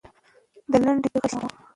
[0.71, 1.49] د لنډۍ توري غشی نه و.